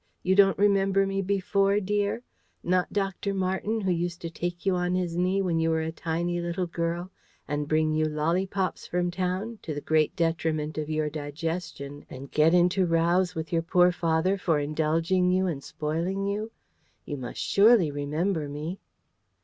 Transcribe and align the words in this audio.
"You 0.23 0.33
don't 0.33 0.57
remember 0.57 1.05
me 1.05 1.21
before, 1.21 1.79
dear? 1.79 2.23
Not 2.63 2.91
Dr. 2.91 3.35
Marten, 3.35 3.81
who 3.81 3.91
used 3.91 4.19
to 4.21 4.31
take 4.31 4.65
you 4.65 4.73
on 4.73 4.95
his 4.95 5.15
knee 5.15 5.43
when 5.43 5.59
you 5.59 5.69
were 5.69 5.83
a 5.83 5.91
tiny 5.91 6.41
little 6.41 6.65
girl, 6.65 7.11
and 7.47 7.67
bring 7.67 7.93
you 7.93 8.05
lollipops 8.05 8.87
from 8.87 9.11
town, 9.11 9.59
to 9.61 9.75
the 9.75 9.79
great 9.79 10.15
detriment 10.15 10.79
of 10.79 10.89
your 10.89 11.11
digestion, 11.11 12.07
and 12.09 12.31
get 12.31 12.51
into 12.55 12.87
rows 12.87 13.35
with 13.35 13.53
your 13.53 13.61
poor 13.61 13.91
father 13.91 14.39
for 14.39 14.57
indulging 14.57 15.29
you 15.29 15.45
and 15.45 15.63
spoiling 15.63 16.25
you? 16.25 16.51
You 17.05 17.17
must 17.17 17.39
surely 17.39 17.91
remember 17.91 18.49
me?" 18.49 18.79